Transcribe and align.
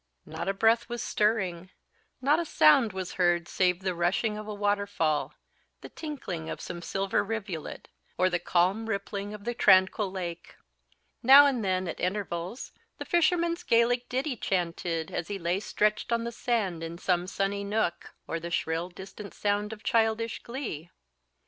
Not 0.25 0.47
a 0.47 0.53
breath 0.55 0.89
was 0.89 1.03
stirring, 1.03 1.69
not 2.23 2.39
a 2.39 2.43
sound 2.45 2.91
was 2.91 3.13
heard 3.21 3.47
save 3.47 3.81
the 3.81 3.93
rushing 3.93 4.35
of 4.35 4.47
a 4.47 4.53
waterfall, 4.55 5.35
the 5.81 5.89
tinkling 5.89 6.49
of 6.49 6.59
some 6.59 6.81
silver 6.81 7.23
rivulet, 7.23 7.87
or 8.17 8.27
the 8.27 8.39
calm 8.39 8.87
rippling 8.89 9.31
of 9.31 9.43
the 9.43 9.53
tranquil 9.53 10.09
lake; 10.09 10.55
now 11.21 11.45
and 11.45 11.63
then, 11.63 11.87
at 11.87 11.99
intervals, 11.99 12.71
the 12.97 13.05
fisherman's 13.05 13.61
Gaelic 13.61 14.09
ditty 14.09 14.35
chanted, 14.37 15.11
as 15.11 15.27
he 15.27 15.37
lay 15.37 15.59
stretched 15.59 16.11
on 16.11 16.23
the 16.23 16.31
sand 16.31 16.81
in 16.81 16.97
some 16.97 17.27
sunny 17.27 17.63
nook; 17.63 18.15
or 18.27 18.39
the 18.39 18.49
shrill 18.49 18.89
distant 18.89 19.35
sound 19.35 19.71
of 19.71 19.83
childish 19.83 20.41
glee. 20.41 20.89